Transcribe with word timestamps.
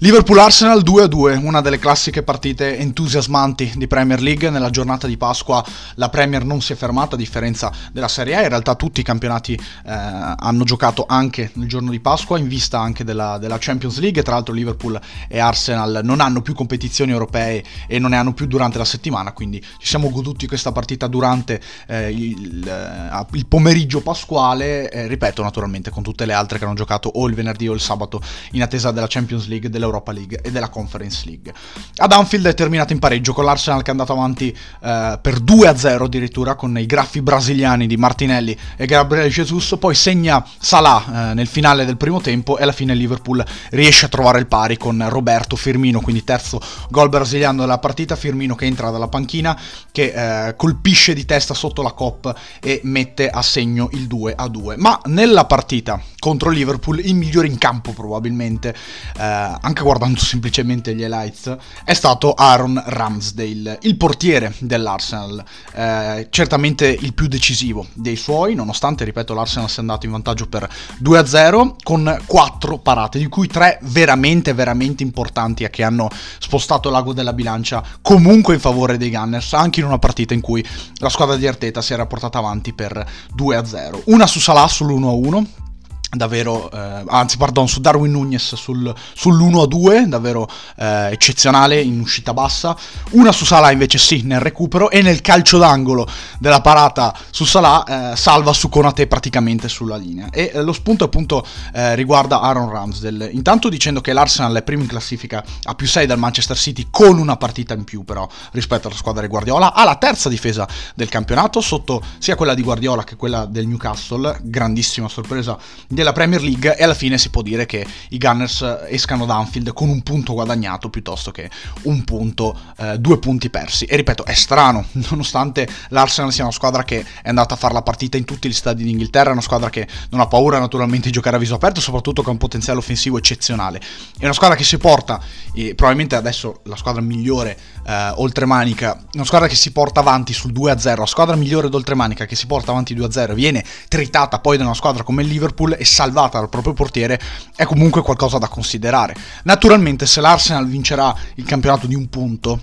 Liverpool-Arsenal 0.00 0.84
2-2, 0.84 1.44
una 1.44 1.60
delle 1.60 1.80
classiche 1.80 2.22
partite 2.22 2.78
entusiasmanti 2.78 3.72
di 3.74 3.88
Premier 3.88 4.20
League. 4.20 4.48
Nella 4.48 4.70
giornata 4.70 5.08
di 5.08 5.16
Pasqua 5.16 5.64
la 5.96 6.08
Premier 6.08 6.44
non 6.44 6.62
si 6.62 6.72
è 6.72 6.76
fermata, 6.76 7.16
a 7.16 7.18
differenza 7.18 7.72
della 7.90 8.06
Serie 8.06 8.36
A. 8.36 8.42
In 8.42 8.48
realtà 8.48 8.76
tutti 8.76 9.00
i 9.00 9.02
campionati 9.02 9.54
eh, 9.54 9.60
hanno 9.84 10.62
giocato 10.62 11.04
anche 11.08 11.50
nel 11.54 11.66
giorno 11.66 11.90
di 11.90 11.98
Pasqua, 11.98 12.38
in 12.38 12.46
vista 12.46 12.78
anche 12.78 13.02
della, 13.02 13.38
della, 13.38 13.56
Champions 13.58 13.98
League. 13.98 14.22
Tra 14.22 14.34
l'altro 14.34 14.54
Liverpool 14.54 15.00
e 15.26 15.40
Arsenal 15.40 16.02
non 16.04 16.20
hanno 16.20 16.42
più 16.42 16.54
competizioni 16.54 17.10
europee 17.10 17.64
e 17.88 17.98
non 17.98 18.10
ne 18.10 18.18
hanno 18.18 18.34
più 18.34 18.46
durante 18.46 18.78
la 18.78 18.84
settimana, 18.84 19.32
quindi 19.32 19.60
ci 19.60 19.86
siamo 19.88 20.10
goduti 20.10 20.46
questa 20.46 20.70
partita 20.70 21.08
durante 21.08 21.60
eh, 21.88 22.10
il, 22.12 22.68
eh, 22.68 23.36
il, 23.36 23.46
pomeriggio 23.46 24.00
pasquale. 24.00 24.92
Eh, 24.92 25.08
ripeto, 25.08 25.42
naturalmente, 25.42 25.90
con 25.90 26.04
tutte 26.04 26.24
le 26.24 26.34
altre 26.34 26.60
che 26.60 26.64
hanno 26.64 26.74
giocato 26.74 27.10
o 27.12 27.26
il 27.26 27.34
venerdì 27.34 27.66
o 27.66 27.72
il 27.72 27.80
sabato 27.80 28.20
in 28.52 28.62
attesa 28.62 28.92
della 28.92 29.08
Champions 29.08 29.48
League, 29.48 29.68
della 29.68 29.86
dell'Europa 29.88 30.12
League 30.12 30.40
e 30.42 30.50
della 30.50 30.68
Conference 30.68 31.24
League. 31.26 31.52
Ad 31.96 32.12
Anfield 32.12 32.46
è 32.46 32.54
terminato 32.54 32.92
in 32.92 32.98
pareggio 32.98 33.32
con 33.32 33.44
l'Arsenal 33.44 33.82
che 33.82 33.88
è 33.88 33.90
andato 33.90 34.12
avanti 34.12 34.48
eh, 34.50 35.18
per 35.20 35.40
2-0 35.42 36.02
addirittura 36.02 36.54
con 36.54 36.78
i 36.78 36.86
graffi 36.86 37.22
brasiliani 37.22 37.86
di 37.86 37.96
Martinelli 37.96 38.56
e 38.76 38.86
Gabriele 38.86 39.28
Jesus, 39.28 39.76
poi 39.78 39.94
segna 39.94 40.44
Salah 40.58 41.30
eh, 41.30 41.34
nel 41.34 41.46
finale 41.46 41.84
del 41.84 41.96
primo 41.96 42.20
tempo 42.20 42.58
e 42.58 42.62
alla 42.62 42.72
fine 42.72 42.94
Liverpool 42.94 43.44
riesce 43.70 44.06
a 44.06 44.08
trovare 44.08 44.38
il 44.38 44.46
pari 44.46 44.76
con 44.76 45.04
Roberto 45.08 45.56
Firmino, 45.56 46.00
quindi 46.00 46.24
terzo 46.24 46.60
gol 46.90 47.08
brasiliano 47.08 47.60
della 47.60 47.78
partita, 47.78 48.16
Firmino 48.16 48.54
che 48.54 48.66
entra 48.66 48.90
dalla 48.90 49.08
panchina, 49.08 49.58
che 49.90 50.48
eh, 50.48 50.56
colpisce 50.56 51.14
di 51.14 51.24
testa 51.24 51.54
sotto 51.54 51.82
la 51.82 51.92
coppa 51.92 52.34
e 52.60 52.80
mette 52.84 53.28
a 53.28 53.42
segno 53.42 53.88
il 53.92 54.06
2-2. 54.06 54.74
Ma 54.76 55.00
nella 55.06 55.46
partita 55.46 56.00
contro 56.18 56.50
Liverpool 56.50 56.98
il 57.00 57.14
migliore 57.14 57.46
in 57.46 57.58
campo 57.58 57.92
probabilmente, 57.92 58.74
eh, 59.16 59.22
anche 59.22 59.77
anche 59.78 59.82
guardando 59.82 60.18
semplicemente 60.18 60.94
gli 60.94 61.02
highlights, 61.02 61.56
è 61.84 61.94
stato 61.94 62.34
Aaron 62.34 62.82
Ramsdale, 62.84 63.78
il 63.82 63.96
portiere 63.96 64.52
dell'Arsenal. 64.58 65.44
Eh, 65.72 66.26
certamente 66.30 66.88
il 66.88 67.14
più 67.14 67.28
decisivo 67.28 67.86
dei 67.92 68.16
suoi, 68.16 68.54
nonostante, 68.54 69.04
ripeto, 69.04 69.34
l'Arsenal 69.34 69.70
sia 69.70 69.80
andato 69.80 70.06
in 70.06 70.12
vantaggio 70.12 70.48
per 70.48 70.68
2-0 71.02 71.76
con 71.82 72.22
4 72.26 72.78
parate, 72.78 73.18
di 73.18 73.28
cui 73.28 73.46
3 73.46 73.78
veramente, 73.82 74.52
veramente 74.52 75.02
importanti 75.02 75.62
e 75.62 75.70
che 75.70 75.84
hanno 75.84 76.08
spostato 76.38 76.90
l'ago 76.90 77.12
della 77.12 77.32
bilancia 77.32 77.84
comunque 78.02 78.54
in 78.54 78.60
favore 78.60 78.96
dei 78.96 79.10
Gunners, 79.10 79.52
anche 79.52 79.80
in 79.80 79.86
una 79.86 79.98
partita 79.98 80.34
in 80.34 80.40
cui 80.40 80.64
la 80.96 81.08
squadra 81.08 81.36
di 81.36 81.46
Arteta 81.46 81.80
si 81.80 81.92
era 81.92 82.06
portata 82.06 82.38
avanti 82.38 82.72
per 82.72 83.06
2-0. 83.36 84.02
Una 84.06 84.26
su 84.26 84.40
Salah 84.40 84.66
sull'1-1, 84.66 85.66
davvero, 86.10 86.70
eh, 86.70 87.04
anzi 87.06 87.36
pardon, 87.36 87.68
su 87.68 87.80
Darwin 87.80 88.12
Nunez 88.12 88.54
sul, 88.54 88.94
sull'1-2, 89.16 90.04
davvero 90.04 90.48
eh, 90.76 91.10
eccezionale 91.12 91.80
in 91.80 92.00
uscita 92.00 92.32
bassa, 92.32 92.76
una 93.10 93.32
su 93.32 93.44
Salah 93.44 93.70
invece 93.70 93.98
sì 93.98 94.22
nel 94.22 94.40
recupero 94.40 94.90
e 94.90 95.02
nel 95.02 95.20
calcio 95.20 95.58
d'angolo 95.58 96.06
della 96.38 96.60
parata 96.60 97.14
su 97.30 97.44
Salah 97.44 98.12
eh, 98.12 98.16
salva 98.16 98.52
su 98.52 98.68
Conate 98.68 99.06
praticamente 99.06 99.68
sulla 99.68 99.96
linea. 99.96 100.28
E 100.30 100.50
eh, 100.54 100.62
lo 100.62 100.72
spunto 100.72 101.04
appunto 101.04 101.44
eh, 101.74 101.94
riguarda 101.94 102.40
Aaron 102.40 102.70
Ramsdale, 102.70 103.26
intanto 103.26 103.68
dicendo 103.68 104.00
che 104.00 104.12
l'Arsenal 104.12 104.56
è 104.56 104.62
primo 104.62 104.82
in 104.82 104.88
classifica 104.88 105.44
a 105.64 105.74
più 105.74 105.86
6 105.86 106.06
dal 106.06 106.18
Manchester 106.18 106.56
City 106.56 106.86
con 106.90 107.18
una 107.18 107.36
partita 107.36 107.74
in 107.74 107.84
più 107.84 108.04
però 108.04 108.26
rispetto 108.52 108.88
alla 108.88 108.96
squadra 108.96 109.22
di 109.22 109.28
Guardiola, 109.28 109.74
ha 109.74 109.84
la 109.84 109.96
terza 109.96 110.28
difesa 110.28 110.66
del 110.94 111.08
campionato 111.08 111.60
sotto 111.60 112.02
sia 112.18 112.34
quella 112.34 112.54
di 112.54 112.62
Guardiola 112.62 113.04
che 113.04 113.16
quella 113.16 113.44
del 113.44 113.66
Newcastle, 113.66 114.38
grandissima 114.42 115.08
sorpresa 115.08 115.58
della 115.98 116.12
Premier 116.12 116.40
League 116.40 116.76
e 116.76 116.84
alla 116.84 116.94
fine 116.94 117.18
si 117.18 117.30
può 117.30 117.42
dire 117.42 117.66
che 117.66 117.84
i 118.10 118.18
Gunners 118.18 118.84
escano 118.88 119.26
da 119.26 119.36
Anfield 119.36 119.72
con 119.72 119.88
un 119.88 120.02
punto 120.02 120.32
guadagnato 120.32 120.90
piuttosto 120.90 121.30
che 121.32 121.50
un 121.82 122.04
punto, 122.04 122.56
eh, 122.78 122.98
due 122.98 123.18
punti 123.18 123.50
persi. 123.50 123.84
E 123.84 123.96
ripeto, 123.96 124.24
è 124.24 124.34
strano, 124.34 124.86
nonostante 125.10 125.68
l'Arsenal 125.88 126.32
sia 126.32 126.44
una 126.44 126.52
squadra 126.52 126.84
che 126.84 127.04
è 127.22 127.28
andata 127.28 127.54
a 127.54 127.56
fare 127.56 127.74
la 127.74 127.82
partita 127.82 128.16
in 128.16 128.24
tutti 128.24 128.48
gli 128.48 128.52
stadi 128.52 128.84
d'Inghilterra, 128.84 129.30
è 129.30 129.32
una 129.32 129.40
squadra 129.40 129.70
che 129.70 129.86
non 130.10 130.20
ha 130.20 130.26
paura 130.26 130.58
naturalmente 130.58 131.08
di 131.08 131.12
giocare 131.12 131.36
a 131.36 131.38
viso 131.38 131.54
aperto, 131.54 131.80
soprattutto 131.80 132.22
con 132.22 132.32
un 132.32 132.38
potenziale 132.38 132.78
offensivo 132.78 133.18
eccezionale. 133.18 133.80
È 134.18 134.24
una 134.24 134.32
squadra 134.32 134.56
che 134.56 134.64
si 134.64 134.78
porta, 134.78 135.20
e 135.52 135.74
probabilmente 135.74 136.14
adesso 136.14 136.60
la 136.64 136.76
squadra 136.76 137.00
migliore 137.00 137.58
eh, 137.86 138.12
oltremanica, 138.14 139.04
una 139.14 139.24
squadra 139.24 139.48
che 139.48 139.56
si 139.56 139.72
porta 139.72 140.00
avanti 140.00 140.32
sul 140.32 140.52
2-0, 140.52 140.98
la 140.98 141.06
squadra 141.06 141.34
migliore 141.34 141.68
d'oltremanica 141.68 142.24
che 142.24 142.36
si 142.36 142.46
porta 142.46 142.70
avanti 142.70 142.94
2-0, 142.94 143.34
viene 143.34 143.64
tritata 143.88 144.38
poi 144.38 144.56
da 144.56 144.64
una 144.64 144.74
squadra 144.74 145.02
come 145.02 145.22
il 145.22 145.28
Liverpool 145.28 145.74
e 145.78 145.84
salvata 145.88 146.38
dal 146.38 146.48
proprio 146.48 146.72
portiere, 146.72 147.20
è 147.56 147.64
comunque 147.64 148.02
qualcosa 148.02 148.38
da 148.38 148.48
considerare. 148.48 149.16
Naturalmente 149.44 150.06
se 150.06 150.20
l'Arsenal 150.20 150.66
vincerà 150.66 151.14
il 151.34 151.44
campionato 151.44 151.86
di 151.86 151.94
un 151.94 152.08
punto, 152.08 152.60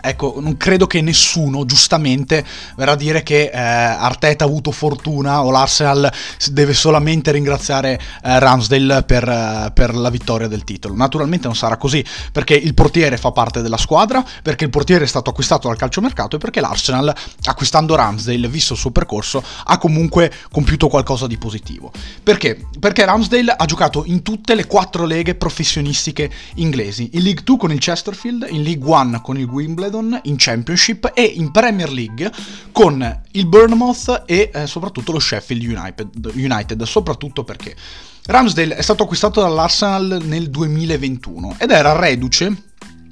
Ecco, 0.00 0.36
non 0.38 0.56
credo 0.56 0.86
che 0.86 1.00
nessuno, 1.00 1.64
giustamente, 1.64 2.44
verrà 2.76 2.92
a 2.92 2.96
dire 2.96 3.22
che 3.22 3.50
eh, 3.52 3.58
Arteta 3.58 4.44
ha 4.44 4.46
avuto 4.46 4.70
fortuna 4.70 5.44
o 5.44 5.50
l'Arsenal 5.50 6.10
deve 6.50 6.72
solamente 6.72 7.32
ringraziare 7.32 8.00
eh, 8.22 8.38
Ramsdale 8.38 9.02
per, 9.02 9.28
eh, 9.28 9.70
per, 9.74 9.94
la 9.94 10.10
vittoria 10.10 10.48
del 10.48 10.64
titolo. 10.64 10.94
Naturalmente 10.94 11.46
non 11.46 11.56
sarà 11.56 11.76
così, 11.76 12.04
perché 12.32 12.54
il 12.54 12.74
portiere 12.74 13.16
fa 13.16 13.32
parte 13.32 13.60
della 13.60 13.76
squadra, 13.76 14.24
perché 14.42 14.64
il 14.64 14.70
portiere 14.70 15.04
è 15.04 15.08
stato 15.08 15.30
acquistato 15.30 15.68
dal 15.68 15.76
calciomercato 15.76 16.36
e 16.36 16.38
perché 16.38 16.60
l'Arsenal, 16.60 17.12
acquistando 17.44 17.94
Ramsdale, 17.94 18.48
visto 18.48 18.74
il 18.74 18.78
suo 18.78 18.90
percorso, 18.90 19.42
ha 19.64 19.78
comunque 19.78 20.32
compiuto 20.50 20.88
qualcosa 20.88 21.26
di 21.26 21.36
positivo. 21.38 21.90
Perché? 22.22 22.66
Perché 22.78 23.04
Ramsdale 23.04 23.52
ha 23.56 23.64
giocato 23.64 24.04
in 24.06 24.22
tutte 24.22 24.54
le 24.54 24.66
quattro 24.66 25.04
leghe 25.04 25.34
professionistiche 25.34 26.30
inglesi, 26.54 27.10
in 27.14 27.22
League 27.22 27.42
2 27.42 27.56
con 27.56 27.72
il 27.72 27.78
Chesterfield, 27.78 28.46
in 28.50 28.62
League 28.62 28.84
1 28.84 29.20
con 29.20 29.38
il 29.38 29.44
Wimbledon, 29.44 29.87
Wimbledon, 29.88 30.20
in 30.24 30.36
Championship 30.36 31.10
e 31.14 31.22
in 31.22 31.50
Premier 31.50 31.90
League 31.90 32.30
con 32.72 33.20
il 33.32 33.46
Bournemouth 33.46 34.22
e 34.26 34.50
eh, 34.52 34.66
soprattutto 34.66 35.12
lo 35.12 35.18
Sheffield 35.18 35.62
United, 35.62 36.32
United, 36.34 36.82
soprattutto 36.82 37.44
perché 37.44 37.74
Ramsdale 38.26 38.76
è 38.76 38.82
stato 38.82 39.04
acquistato 39.04 39.40
dall'Arsenal 39.40 40.20
nel 40.24 40.50
2021 40.50 41.56
ed 41.58 41.70
era 41.70 41.98
reduce 41.98 42.64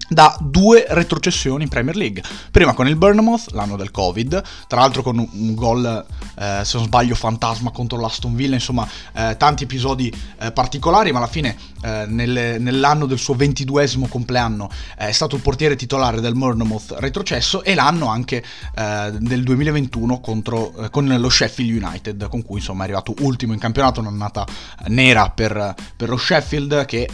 da 0.08 0.36
due 0.40 0.86
retrocessioni 0.88 1.64
in 1.64 1.68
Premier 1.68 1.96
League. 1.96 2.22
Prima 2.50 2.74
con 2.74 2.88
il 2.88 2.96
Bournemouth, 2.96 3.50
l'anno 3.52 3.76
del 3.76 3.90
Covid, 3.90 4.42
tra 4.66 4.80
l'altro 4.80 5.02
con 5.02 5.18
un 5.18 5.54
gol, 5.54 6.04
eh, 6.38 6.60
se 6.64 6.76
non 6.76 6.86
sbaglio, 6.86 7.14
fantasma 7.14 7.70
contro 7.70 7.98
l'Aston 8.00 8.34
Villa, 8.34 8.54
insomma, 8.54 8.88
eh, 9.14 9.36
tanti 9.36 9.64
episodi 9.64 10.12
eh, 10.38 10.52
particolari, 10.52 11.12
ma 11.12 11.18
alla 11.18 11.26
fine 11.26 11.56
eh, 11.82 12.04
nel, 12.08 12.60
nell'anno 12.60 13.06
del 13.06 13.18
suo 13.18 13.34
ventiduesimo 13.34 14.08
compleanno 14.08 14.68
eh, 14.98 15.08
è 15.08 15.12
stato 15.12 15.36
il 15.36 15.42
portiere 15.42 15.76
titolare 15.76 16.20
del 16.20 16.34
Bournemouth 16.34 16.96
retrocesso 16.98 17.62
e 17.62 17.74
l'anno 17.74 18.08
anche 18.08 18.44
eh, 18.74 19.12
del 19.18 19.42
2021 19.42 20.20
contro, 20.20 20.72
con 20.90 21.06
lo 21.06 21.28
Sheffield 21.28 21.82
United, 21.82 22.28
con 22.28 22.42
cui 22.42 22.58
insomma 22.58 22.82
è 22.82 22.84
arrivato 22.84 23.14
ultimo 23.20 23.52
in 23.52 23.58
campionato, 23.58 24.00
un'annata 24.00 24.46
nera 24.86 25.30
per, 25.30 25.74
per 25.96 26.08
lo 26.08 26.16
Sheffield 26.16 26.84
che 26.86 27.08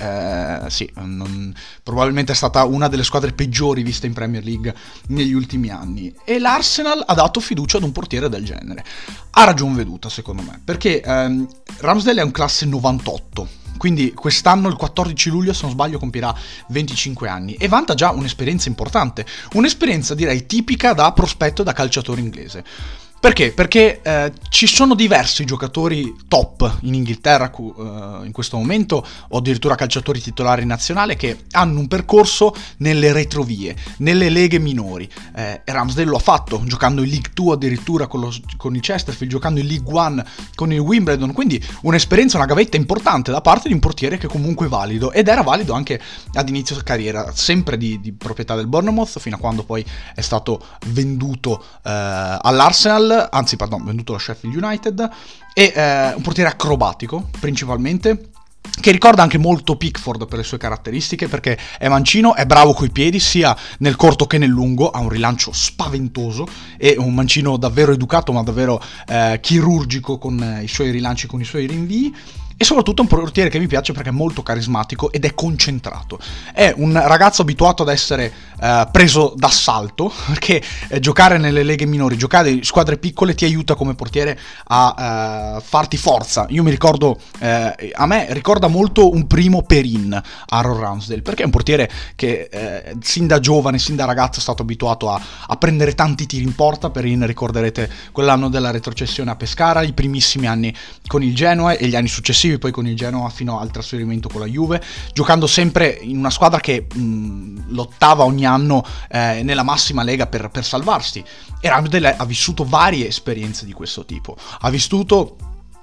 sì, 0.69 0.91
non, 0.95 1.55
probabilmente 1.83 2.33
è 2.33 2.35
stata 2.35 2.65
una 2.65 2.82
una 2.83 2.89
delle 2.89 3.05
squadre 3.05 3.33
peggiori 3.33 3.83
viste 3.83 4.07
in 4.07 4.13
Premier 4.13 4.43
League 4.43 4.75
negli 5.09 5.33
ultimi 5.33 5.71
anni. 5.71 6.13
E 6.25 6.39
l'Arsenal 6.41 7.03
ha 7.07 7.15
dato 7.15 7.39
fiducia 7.39 7.77
ad 7.77 7.85
un 7.85 7.93
portiere 7.93 8.29
del 8.29 8.45
genere. 8.45 8.85
Ha 9.31 9.45
ragion 9.45 9.75
veduta, 9.75 10.09
secondo 10.09 10.43
me, 10.43 10.61
perché 10.63 11.01
ehm, 11.01 11.47
Ramsdale 11.79 12.21
è 12.21 12.25
un 12.25 12.33
classe 12.33 12.67
98. 12.67 13.61
Quindi 13.79 14.13
quest'anno, 14.13 14.69
il 14.69 14.77
14 14.77 15.31
luglio, 15.31 15.53
se 15.53 15.63
non 15.63 15.73
sbaglio, 15.73 15.99
compirà 15.99 16.35
25 16.69 17.29
anni 17.29 17.55
e 17.55 17.69
vanta 17.69 17.95
già 17.95 18.11
un'esperienza 18.11 18.69
importante. 18.69 19.25
Un'esperienza 19.55 20.15
direi 20.15 20.47
tipica 20.47 20.93
da 20.93 21.13
prospetto 21.13 21.63
da 21.63 21.73
calciatore 21.73 22.21
inglese. 22.21 22.65
Perché? 23.23 23.53
Perché 23.53 24.01
eh, 24.03 24.33
ci 24.49 24.67
sono 24.67 24.97
diversi 24.97 25.45
giocatori 25.45 26.13
top 26.27 26.79
in 26.81 26.95
Inghilterra 26.95 27.53
uh, 27.55 28.25
in 28.25 28.31
questo 28.33 28.57
momento, 28.57 29.07
o 29.29 29.39
addirittura 29.39 29.77
calciatori 29.77 30.21
titolari 30.21 30.67
nazionali, 30.67 31.15
che 31.15 31.45
hanno 31.53 31.79
un 31.79 31.87
percorso 31.87 32.53
nelle 32.79 33.13
retrovie, 33.13 33.77
nelle 33.99 34.29
leghe 34.29 34.59
minori. 34.59 35.09
Eh, 35.37 35.63
Ramsdale 35.67 36.09
lo 36.09 36.17
ha 36.17 36.19
fatto, 36.19 36.63
giocando 36.65 37.05
in 37.05 37.11
League 37.11 37.31
2 37.33 37.55
addirittura 37.55 38.09
con, 38.09 38.23
lo, 38.23 38.35
con, 38.57 38.75
il 38.75 38.81
Chesterfield, 38.81 39.31
giocando 39.31 39.61
in 39.61 39.69
League 39.69 39.89
1 39.89 40.25
con 40.57 40.73
il 40.73 40.81
Wimbledon, 40.81 41.33
quindi 41.33 41.65
un'esperienza, 41.83 42.39
una 42.39 42.47
gavetta 42.47 42.77
importante 42.77 43.31
da 43.31 43.41
parte 43.41 43.69
di 43.69 43.75
un 43.75 43.79
portiere 43.79 44.19
che 44.19 44.27
è 44.27 44.29
comunque 44.29 44.67
valido, 44.67 45.13
ed 45.13 45.29
era 45.29 45.43
valido 45.43 45.75
anche 45.75 46.01
ad 46.33 46.49
inizio 46.49 46.77
carriera, 46.83 47.31
sempre 47.33 47.77
di, 47.77 48.01
di 48.01 48.13
proprietà 48.13 48.57
del 48.57 48.67
Bournemouth, 48.67 49.21
fino 49.21 49.37
a 49.37 49.39
quando 49.39 49.63
poi 49.63 49.87
è 50.13 50.21
stato 50.21 50.61
venduto 50.89 51.65
eh, 51.85 52.39
all'Arsenal 53.13 53.41
anzi 53.43 53.57
pardon, 53.57 53.85
venduto 53.85 54.13
allo 54.13 54.21
Sheffield 54.21 54.63
United, 54.63 55.11
e 55.53 55.73
eh, 55.75 56.15
un 56.15 56.23
portiere 56.23 56.51
acrobatico 56.51 57.29
principalmente, 57.39 58.31
che 58.81 58.91
ricorda 58.91 59.23
anche 59.23 59.39
molto 59.39 59.77
Pickford 59.77 60.27
per 60.27 60.39
le 60.39 60.45
sue 60.45 60.57
caratteristiche, 60.57 61.29
perché 61.29 61.59
è 61.79 61.89
mancino, 61.89 62.35
è 62.35 62.47
bravo 62.47 62.73
coi 62.73 62.91
piedi, 62.91 63.19
sia 63.19 63.57
nel 63.79 63.97
corto 63.97 64.27
che 64.27 64.39
nel 64.39 64.49
lungo, 64.49 64.91
ha 64.91 65.01
un 65.01 65.09
rilancio 65.09 65.53
spaventoso, 65.53 66.47
e 66.79 66.95
un 66.97 67.13
mancino 67.13 67.57
davvero 67.57 67.93
educato, 67.93 68.33
ma 68.33 68.43
davvero 68.43 68.81
eh, 69.09 69.39
chirurgico 69.43 70.19
con 70.19 70.41
eh, 70.43 70.63
i 70.63 70.69
suoi 70.69 70.91
rilanci, 70.91 71.27
con 71.27 71.41
i 71.41 71.45
suoi 71.45 71.67
rinvii, 71.67 72.15
e 72.63 72.65
soprattutto 72.65 73.03
un 73.03 73.09
portiere 73.09 73.51
che 73.51 73.59
mi 73.59 73.67
piace 73.67 73.93
perché 73.93 74.11
è 74.11 74.13
molto 74.13 74.45
carismatico 74.45 75.11
ed 75.11 75.25
è 75.25 75.35
concentrato. 75.35 76.21
È 76.55 76.73
un 76.77 76.93
ragazzo 76.93 77.43
abituato 77.43 77.83
ad 77.83 77.89
essere 77.89 78.33
eh, 78.61 78.89
preso 78.93 79.35
d'assalto, 79.37 80.13
perché 80.29 80.63
eh, 80.89 81.01
giocare 81.01 81.39
nelle 81.39 81.65
leghe 81.65 81.87
minori, 81.87 82.17
giocare 82.17 82.51
in 82.51 82.63
squadre 82.63 82.99
piccole 82.99 83.35
ti 83.35 83.45
aiuta 83.45 83.75
come 83.75 83.97
portiere 83.97 84.39
a 84.69 85.57
eh, 85.57 85.61
farti 85.61 85.97
forza. 85.97 86.47
Io 86.51 86.63
mi 86.63 86.71
ricordo, 86.71 87.19
eh, 87.41 87.91
a 87.93 88.07
me 88.07 88.27
ricorda 88.31 88.69
molto 88.69 89.13
un 89.13 89.27
primo 89.27 89.63
Perin, 89.63 90.23
Aaron 90.47 90.79
Ramsdale, 90.79 91.23
perché 91.23 91.43
è 91.43 91.47
un 91.47 91.51
portiere 91.51 91.91
che 92.15 92.49
eh, 92.49 92.97
sin 93.01 93.27
da 93.27 93.41
giovane, 93.41 93.81
sin 93.81 93.97
da 93.97 94.05
ragazzo 94.05 94.39
è 94.39 94.43
stato 94.43 94.63
abituato 94.63 95.11
a, 95.11 95.21
a 95.49 95.57
prendere 95.57 95.97
tanti 95.97 96.27
tiri 96.27 96.45
in 96.45 96.55
porta. 96.55 96.91
Perin 96.91 97.27
ricorderete 97.27 97.91
quell'anno 98.13 98.49
della 98.49 98.71
retrocessione 98.71 99.33
a 99.33 99.35
Pescara, 99.35 99.83
i 99.83 99.93
primissimi 99.93 100.47
anni 100.47 100.73
con 101.09 101.25
il 101.25 101.35
Genoa 101.35 101.73
e 101.73 101.89
gli 101.89 101.97
anni 101.97 102.07
successivi 102.07 102.52
successivi, 102.53 102.59
poi 102.59 102.71
con 102.71 102.87
il 102.87 102.97
Genoa 102.97 103.29
fino 103.31 103.59
al 103.59 103.71
trasferimento 103.71 104.29
con 104.29 104.41
la 104.41 104.47
Juve, 104.47 104.83
giocando 105.13 105.47
sempre 105.47 105.99
in 106.01 106.19
una 106.19 106.31
squadra 106.31 106.61
che 106.61 106.87
mh, 106.93 107.73
lottava 107.73 108.25
ogni 108.25 108.45
anno 108.47 108.85
eh, 109.09 109.43
nella 109.43 109.63
massima 109.63 110.03
lega 110.03 110.27
per, 110.27 110.49
per 110.51 110.65
salvarsi. 110.65 111.25
E 111.61 111.69
Ramsdale 111.69 112.17
ha 112.17 112.25
vissuto 112.25 112.65
varie 112.65 113.07
esperienze 113.07 113.65
di 113.65 113.73
questo 113.73 114.05
tipo. 114.05 114.37
Ha 114.61 114.71
vissuto 114.71 115.37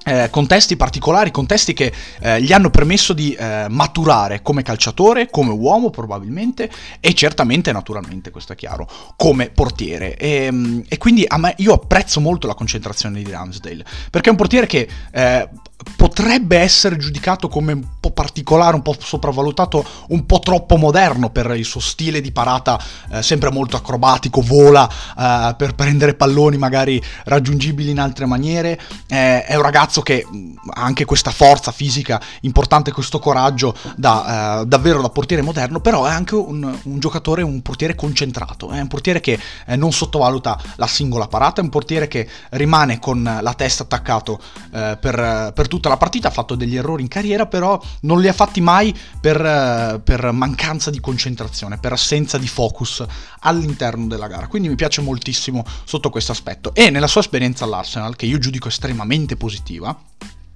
eh, 0.06 0.30
contesti 0.30 0.76
particolari, 0.76 1.32
contesti 1.32 1.74
che 1.74 1.92
eh, 2.22 2.42
gli 2.42 2.54
hanno 2.54 2.70
permesso 2.70 3.14
di 3.14 3.34
eh, 3.34 3.68
maturare 3.70 4.42
come 4.42 4.64
calciatore, 4.64 5.30
come 5.30 5.52
uomo 5.52 5.90
probabilmente 5.90 6.70
e 7.00 7.14
certamente, 7.14 7.72
naturalmente, 7.72 8.32
questo 8.32 8.54
è 8.54 8.56
chiaro, 8.56 8.90
come 9.16 9.50
portiere. 9.50 10.16
E, 10.16 10.84
e 10.88 10.98
quindi 10.98 11.28
me, 11.38 11.54
io 11.58 11.74
apprezzo 11.74 12.20
molto 12.20 12.48
la 12.48 12.56
concentrazione 12.56 13.22
di 13.22 13.30
Ramsdale, 13.30 13.86
perché 14.10 14.30
è 14.30 14.32
un 14.32 14.38
portiere 14.38 14.68
che 14.68 14.88
eh, 15.12 15.50
potrebbe 15.96 16.58
essere 16.58 16.98
giudicato 16.98 17.48
come 17.48 17.74
un 17.74 17.86
po' 18.00 18.12
particolare, 18.12 18.76
un 18.76 18.82
po' 18.82 18.96
sopravvalutato, 18.98 19.86
un 20.10 20.26
po' 20.26 20.40
troppo 20.40 20.78
moderno 20.78 21.30
per 21.30 21.54
il 21.56 21.66
suo 21.66 21.80
stile 21.80 22.22
di 22.22 22.32
parata 22.32 22.80
eh, 23.12 23.22
sempre 23.22 23.52
molto 23.52 23.76
acrobatico, 23.76 24.42
vola 24.42 24.90
eh, 24.90 25.56
per 25.56 25.76
prendere 25.76 26.16
palloni 26.16 26.58
magari 26.58 27.02
raggiungibili 27.26 27.90
in 27.90 28.00
altre 28.00 28.26
maniere, 28.26 28.80
eh, 29.08 29.44
è 29.44 29.56
un 29.56 29.62
ragazzo 29.62 30.02
che 30.02 30.26
ha 30.74 30.84
anche 30.84 31.06
questa 31.06 31.32
forza 31.32 31.72
fisica 31.72 32.22
importante, 32.42 32.92
questo 32.92 33.20
coraggio 33.20 33.76
da, 33.96 34.62
eh, 34.62 34.66
davvero 34.66 35.02
da 35.02 35.10
portiere 35.10 35.42
moderno, 35.42 35.80
però 35.80 36.06
è 36.06 36.12
anche 36.12 36.36
un, 36.36 36.64
un, 36.84 37.00
giocatore, 37.00 37.42
un 37.42 37.62
portiere 37.62 37.96
concentrato, 37.96 38.70
è 38.70 38.80
un 38.80 38.88
portiere 38.88 39.20
che 39.20 39.40
eh, 39.66 39.76
non 39.76 39.92
sottovaluta 39.92 40.60
la 40.76 40.88
singola 40.88 41.28
parata, 41.28 41.62
è 41.62 41.64
un 41.64 41.70
portiere 41.70 42.08
che 42.08 42.28
rimane 42.52 43.00
con 43.00 43.40
la 43.42 43.54
testa 43.54 43.84
attaccato 43.84 44.40
eh, 44.74 44.98
per, 45.00 45.52
per 45.54 45.68
tutta 45.80 45.90
la 45.90 45.98
partita, 45.98 46.28
ha 46.28 46.32
fatto 46.32 46.56
degli 46.56 46.76
errori 46.76 47.02
in 47.02 47.08
carriera, 47.08 47.46
però 47.46 47.82
non 48.02 48.20
li 48.20 48.28
ha 48.28 48.34
fatti 48.34 48.60
mai 48.60 48.94
per, 49.20 49.44
eh, 49.44 50.02
per 50.04 50.32
mancanza 50.32 50.92
di 50.92 51.00
concentrazione, 51.00 51.80
per 51.80 51.94
assenza 51.94 52.38
di 52.38 52.48
focus 52.48 53.04
all'interno 53.40 54.08
della 54.08 54.28
gara. 54.28 54.48
Quindi 54.48 54.68
mi 54.68 54.76
piace 54.76 55.02
moltissimo 55.02 55.66
sotto 55.86 56.10
questo 56.10 56.34
aspetto. 56.34 56.76
E 56.76 56.90
nella 56.90 57.08
sua 57.08 57.22
esperienza 57.22 57.64
all'Arsenal, 57.64 58.18
che 58.18 58.26
io 58.26 58.38
giudico 58.38 58.68
estremamente 58.68 59.38
positiva, 59.38 59.98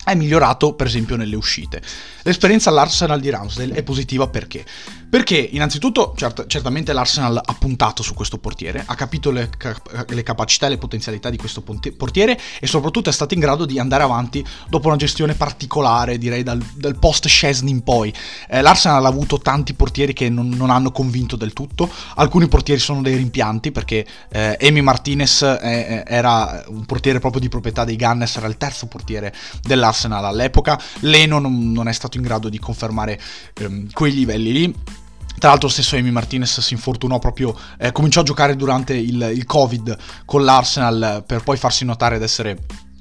è 0.04 0.14
migliorato 0.16 0.74
per 0.74 0.88
esempio 0.88 1.16
nelle 1.16 1.38
uscite. 1.38 1.82
L'esperienza 2.24 2.70
all'Arsenal 2.70 3.22
di 3.22 3.30
Ramsdale 3.30 3.74
è 3.74 3.84
positiva 3.84 4.28
perché? 4.28 4.66
Perché 5.14 5.38
innanzitutto 5.38 6.16
cert- 6.18 6.48
certamente 6.48 6.92
l'Arsenal 6.92 7.40
ha 7.46 7.54
puntato 7.54 8.02
su 8.02 8.16
questo 8.16 8.40
portiere, 8.40 8.84
ha 8.84 8.96
capito 8.96 9.30
le, 9.30 9.48
cap- 9.56 10.10
le 10.10 10.24
capacità 10.24 10.66
e 10.66 10.70
le 10.70 10.80
potenzialità 10.80 11.30
di 11.30 11.38
questo 11.38 11.62
portiere 11.62 12.36
e 12.60 12.66
soprattutto 12.66 13.12
è 13.12 13.14
stato 13.14 13.36
in 13.36 13.40
grado 13.40 13.66
di 13.66 13.78
andare 13.78 14.02
avanti 14.02 14.44
dopo 14.68 14.88
una 14.88 14.96
gestione 14.96 15.36
particolare, 15.36 16.18
direi 16.18 16.42
dal, 16.42 16.58
dal 16.58 16.98
post 16.98 17.28
Scesni 17.28 17.70
in 17.70 17.84
poi. 17.84 18.12
Eh, 18.50 18.62
L'Arsenal 18.62 19.06
ha 19.06 19.08
avuto 19.08 19.38
tanti 19.38 19.76
portieri 19.76 20.14
che 20.14 20.30
non, 20.30 20.50
non, 20.50 20.72
hanno 20.72 20.92
convinto 20.92 21.36
del 21.36 21.54
tutto, 21.54 21.88
alcuni 22.16 22.48
portieri 22.48 22.82
sono 22.82 23.04
dei 23.04 23.16
rimpianti 23.16 23.72
perché 23.72 24.08
eh, 24.32 24.58
Emi 24.60 24.82
Martinez 24.82 25.44
eh, 25.44 26.04
era 26.08 26.64
un 26.70 26.86
portiere 26.86 27.20
proprio 27.20 27.40
di 27.40 27.50
proprietà 27.50 27.84
dei 27.84 27.98
Gunners, 27.98 28.38
era 28.38 28.48
il 28.48 28.58
terzo 28.58 28.88
portiere 28.88 29.32
dell'Arsenal 29.62 30.26
all'epoca, 30.26 30.82
Leno 31.02 31.38
non, 31.38 31.72
non 31.72 31.88
è 31.88 31.94
stato 31.94 32.18
in 32.18 32.24
grado 32.24 32.50
di 32.50 32.58
confermare 32.58 33.22
ehm, 33.60 33.92
quei 33.92 34.12
livelli 34.12 34.52
lì. 34.52 35.02
Tra 35.44 35.52
l'altro 35.52 35.68
stesso 35.68 35.98
Amy 35.98 36.10
Martinez 36.10 36.62
si 36.62 36.72
infortunò 36.72 37.20
proprio, 37.20 37.54
eh, 37.78 37.92
cominciò 37.92 38.22
a 38.22 38.24
giocare 38.24 38.56
durante 38.56 38.94
il, 38.94 39.30
il, 39.36 39.44
Covid 39.44 39.98
con 40.24 40.46
l'Arsenal 40.46 41.26
per 41.28 41.44
poi 41.44 41.58
farsi 41.58 41.84
notare 41.84 42.16
ad 42.16 42.22
essere 42.22 42.60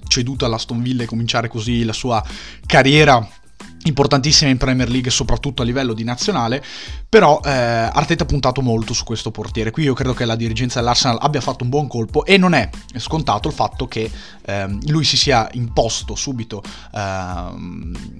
ceduto 0.08 0.44
all'Aston 0.44 0.82
Villa 0.82 1.04
e 1.04 1.06
cominciare 1.06 1.46
così 1.46 1.84
la 1.84 1.92
sua 1.92 2.20
carriera 2.66 3.24
importantissima 3.84 4.50
in 4.50 4.56
Premier 4.56 4.88
League 4.88 5.12
soprattutto 5.12 5.62
a 5.62 5.64
livello 5.64 5.94
di 5.94 6.02
nazionale 6.02 6.64
però 7.12 7.42
eh, 7.44 7.50
Arteta 7.50 8.22
ha 8.22 8.26
puntato 8.26 8.62
molto 8.62 8.94
su 8.94 9.04
questo 9.04 9.30
portiere 9.30 9.70
qui 9.70 9.82
io 9.82 9.92
credo 9.92 10.14
che 10.14 10.24
la 10.24 10.34
dirigenza 10.34 10.78
dell'Arsenal 10.78 11.18
abbia 11.20 11.42
fatto 11.42 11.62
un 11.62 11.68
buon 11.68 11.86
colpo 11.86 12.24
e 12.24 12.38
non 12.38 12.54
è 12.54 12.70
scontato 12.96 13.48
il 13.48 13.54
fatto 13.54 13.86
che 13.86 14.10
eh, 14.46 14.78
lui 14.86 15.04
si 15.04 15.18
sia 15.18 15.46
imposto 15.52 16.14
subito 16.14 16.62
eh, 16.62 16.98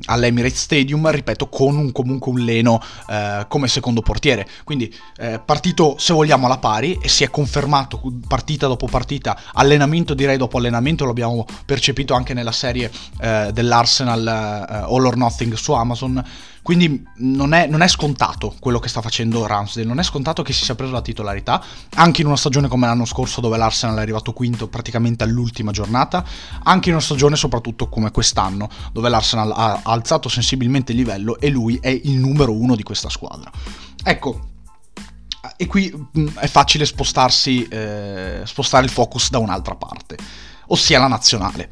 all'Emirates 0.05 0.61
Stadium 0.61 1.11
ripeto 1.11 1.49
con 1.49 1.75
un, 1.75 1.91
comunque 1.91 2.33
un 2.33 2.41
Leno 2.41 2.83
eh, 3.09 3.47
come 3.49 3.67
secondo 3.67 4.03
portiere 4.03 4.47
quindi 4.63 4.95
eh, 5.17 5.41
partito 5.43 5.95
se 5.97 6.13
vogliamo 6.13 6.45
alla 6.45 6.59
pari 6.59 6.99
e 7.01 7.09
si 7.09 7.25
è 7.25 7.31
confermato 7.31 7.99
partita 8.29 8.67
dopo 8.67 8.89
partita 8.89 9.41
allenamento 9.55 10.13
direi 10.13 10.37
dopo 10.37 10.59
allenamento 10.59 11.07
lo 11.07 11.13
abbiamo 11.13 11.47
percepito 11.65 12.13
anche 12.13 12.35
nella 12.35 12.53
serie 12.53 12.91
eh, 13.23 13.49
dell'Arsenal 13.55 14.27
All 14.87 15.07
or 15.07 15.17
Nothing 15.17 15.55
su 15.55 15.73
Amazon. 15.73 16.23
Quindi 16.63 17.05
non 17.17 17.55
è, 17.55 17.67
non 17.67 17.83
è, 17.83 17.89
scontato 17.89 18.55
quello 18.61 18.79
che 18.79 18.89
sta 18.89 19.01
facendo 19.01 19.45
Ramsdale, 19.47 19.87
non 19.87 19.99
è 19.99 20.05
scontato 20.05 20.43
che 20.43 20.53
si 20.53 20.65
sia 20.65 20.77
preso 20.77 20.93
la 20.93 21.03
titolarità, 21.03 21.63
anche 21.97 22.21
in 22.21 22.29
una 22.29 22.37
stagione 22.37 22.69
come 22.69 22.87
l'anno 22.87 23.05
scorso 23.05 23.41
dove 23.41 23.57
l'Arsenal 23.57 23.99
è 23.99 24.01
arrivato 24.01 24.33
quinto 24.33 24.69
praticamente 24.69 25.25
all'ultima 25.25 25.73
giornata, 25.73 26.25
anche 26.63 26.89
in 26.89 26.95
una 26.95 27.05
stagione 27.05 27.35
soprattutto 27.35 27.89
come 27.89 28.13
quest'anno 28.13 28.69
dove 28.93 29.09
l'Arsenal 29.09 29.51
ha 29.51 29.81
alzato 29.83 30.29
sensibilmente 30.29 30.93
il 30.93 30.99
livello 30.99 31.39
e 31.41 31.49
lui 31.49 31.79
è 31.83 31.89
il 31.89 32.13
numero 32.13 32.53
uno 32.53 32.77
di 32.77 32.85
questa 32.85 33.09
squadra. 33.09 33.51
Ecco, 34.05 34.51
e 35.57 35.67
qui 35.67 35.93
è 36.39 36.47
facile 36.47 36.87
spostarsi, 36.87 37.67
eh, 37.67 38.43
spostare 38.45 38.85
il 38.85 38.91
focus 38.91 39.31
da 39.31 39.39
un'altra 39.39 39.75
parte, 39.75 40.17
ossia 40.69 41.01
la 41.01 41.09
nazionale. 41.09 41.71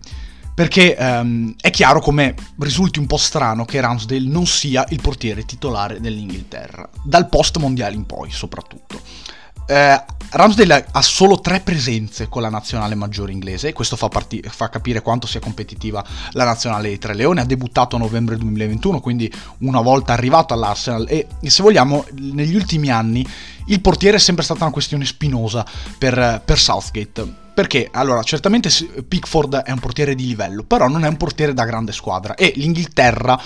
Perché 0.54 0.96
um, 0.98 1.54
è 1.58 1.70
chiaro 1.70 2.00
come 2.00 2.34
risulti 2.58 2.98
un 2.98 3.06
po' 3.06 3.16
strano 3.16 3.64
che 3.64 3.80
Ramsdale 3.80 4.20
non 4.20 4.46
sia 4.46 4.84
il 4.90 5.00
portiere 5.00 5.44
titolare 5.44 6.00
dell'Inghilterra, 6.00 6.88
dal 7.02 7.28
post 7.28 7.56
mondiale 7.58 7.94
in 7.94 8.04
poi 8.04 8.30
soprattutto. 8.30 9.00
Eh, 9.66 10.04
Ramsdale 10.32 10.86
ha 10.90 11.02
solo 11.02 11.40
tre 11.40 11.60
presenze 11.60 12.28
con 12.28 12.42
la 12.42 12.48
nazionale 12.48 12.94
maggiore 12.94 13.32
inglese, 13.32 13.72
questo 13.72 13.96
fa, 13.96 14.08
parti- 14.08 14.42
fa, 14.46 14.68
capire 14.68 15.02
quanto 15.02 15.26
sia 15.26 15.40
competitiva 15.40 16.04
la 16.32 16.44
nazionale 16.44 16.88
dei 16.88 16.98
Tre 16.98 17.14
Leoni, 17.14 17.40
ha 17.40 17.44
debuttato 17.44 17.96
a 17.96 17.98
novembre 17.98 18.36
2021, 18.36 19.00
quindi 19.00 19.32
una 19.58 19.80
volta 19.80 20.12
arrivato 20.12 20.54
all'Arsenal. 20.54 21.06
E 21.08 21.26
se 21.42 21.62
vogliamo 21.62 22.04
negli 22.18 22.54
ultimi 22.54 22.90
anni 22.90 23.26
il 23.66 23.80
portiere 23.80 24.16
è 24.16 24.20
sempre 24.20 24.44
stata 24.44 24.64
una 24.64 24.72
questione 24.72 25.04
spinosa 25.04 25.64
per, 25.98 26.42
per 26.44 26.58
Southgate 26.58 27.48
perché, 27.60 27.90
allora, 27.92 28.22
certamente 28.22 28.70
Pickford 29.06 29.56
è 29.56 29.70
un 29.70 29.80
portiere 29.80 30.14
di 30.14 30.24
livello, 30.24 30.62
però 30.62 30.88
non 30.88 31.04
è 31.04 31.08
un 31.08 31.18
portiere 31.18 31.52
da 31.52 31.66
grande 31.66 31.92
squadra 31.92 32.34
e 32.34 32.54
l'Inghilterra 32.56 33.38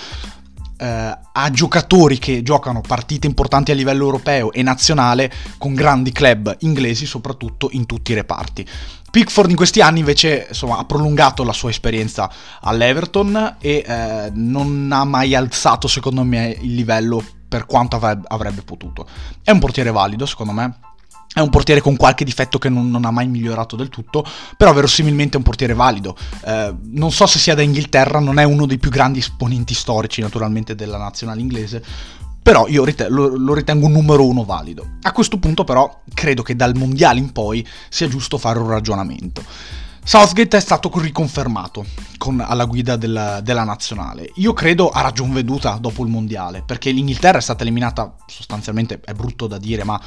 eh, 0.77 1.17
ha 1.33 1.51
giocatori 1.51 2.17
che 2.17 2.41
giocano 2.41 2.79
partite 2.79 3.27
importanti 3.27 3.71
a 3.71 3.75
livello 3.75 4.05
europeo 4.05 4.53
e 4.53 4.63
nazionale 4.63 5.29
con 5.57 5.73
grandi 5.73 6.13
club 6.13 6.55
inglesi, 6.59 7.05
soprattutto 7.05 7.67
in 7.71 7.85
tutti 7.85 8.13
i 8.13 8.15
reparti. 8.15 8.65
Pickford 9.11 9.49
in 9.49 9.57
questi 9.57 9.81
anni 9.81 9.99
invece 9.99 10.45
insomma, 10.47 10.77
ha 10.77 10.85
prolungato 10.85 11.43
la 11.43 11.51
sua 11.51 11.69
esperienza 11.69 12.31
all'Everton 12.61 13.57
e 13.59 13.83
eh, 13.85 14.31
non 14.33 14.89
ha 14.93 15.03
mai 15.03 15.35
alzato 15.35 15.89
secondo 15.89 16.23
me 16.23 16.57
il 16.57 16.73
livello 16.73 17.21
per 17.49 17.65
quanto 17.65 17.97
avrebbe 17.97 18.61
potuto. 18.61 19.05
È 19.43 19.51
un 19.51 19.59
portiere 19.59 19.91
valido 19.91 20.25
secondo 20.25 20.53
me, 20.53 20.73
è 21.35 21.41
un 21.41 21.49
portiere 21.49 21.81
con 21.81 21.97
qualche 21.97 22.23
difetto 22.23 22.57
che 22.57 22.69
non, 22.69 22.89
non, 22.89 23.03
ha 23.03 23.11
mai 23.11 23.27
migliorato 23.27 23.75
del 23.75 23.89
tutto, 23.89 24.23
però 24.55 24.71
verosimilmente 24.71 25.33
è 25.33 25.37
un 25.37 25.43
portiere 25.43 25.73
valido. 25.73 26.15
Eh, 26.45 26.73
non 26.91 27.11
so 27.11 27.25
se 27.25 27.39
sia 27.39 27.53
da 27.53 27.61
Inghilterra, 27.61 28.19
non 28.19 28.39
è 28.39 28.45
uno 28.45 28.65
dei 28.65 28.77
più 28.77 28.89
grandi 28.89 29.19
esponenti 29.19 29.73
storici 29.73 30.21
naturalmente 30.21 30.75
della 30.75 30.97
nazionale 30.97 31.41
inglese, 31.41 31.83
però 32.41 32.67
io 32.69 32.85
riten- 32.85 33.11
lo, 33.11 33.35
lo, 33.35 33.53
ritengo 33.53 33.87
un 33.87 33.91
numero 33.91 34.25
uno 34.25 34.45
valido. 34.45 34.91
A 35.01 35.11
questo 35.11 35.37
punto 35.37 35.65
però 35.65 36.03
credo 36.13 36.41
che 36.41 36.55
dal 36.55 36.73
mondiale 36.73 37.19
in 37.19 37.33
poi 37.33 37.67
sia 37.89 38.07
giusto 38.07 38.37
fare 38.37 38.57
un 38.57 38.69
ragionamento. 38.69 39.43
Southgate 40.07 40.55
è 40.55 40.61
stato 40.61 40.89
riconfermato 40.93 41.83
con, 42.17 42.39
alla 42.39 42.65
guida 42.65 42.95
della, 42.95 43.41
della, 43.41 43.63
nazionale. 43.63 44.29
Io 44.35 44.53
credo 44.53 44.89
a 44.89 45.01
ragion 45.01 45.33
veduta 45.33 45.79
dopo 45.81 46.03
il 46.03 46.09
mondiale, 46.09 46.61
perché 46.63 46.91
l'Inghilterra 46.91 47.39
è 47.39 47.41
stata 47.41 47.63
eliminata 47.63 48.15
sostanzialmente, 48.27 49.01
è 49.03 49.13
brutto 49.13 49.47
da 49.47 49.57
dire, 49.57 49.83
ma 49.83 49.99